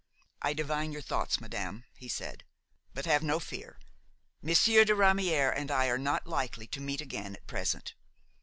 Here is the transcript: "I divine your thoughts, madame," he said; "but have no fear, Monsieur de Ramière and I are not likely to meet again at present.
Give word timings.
"I 0.41 0.53
divine 0.53 0.91
your 0.91 1.03
thoughts, 1.03 1.39
madame," 1.39 1.83
he 1.93 2.07
said; 2.09 2.43
"but 2.91 3.05
have 3.05 3.21
no 3.21 3.39
fear, 3.39 3.77
Monsieur 4.41 4.83
de 4.83 4.93
Ramière 4.93 5.53
and 5.55 5.69
I 5.69 5.89
are 5.89 5.99
not 5.99 6.25
likely 6.25 6.65
to 6.69 6.81
meet 6.81 7.01
again 7.01 7.35
at 7.35 7.45
present. 7.45 7.93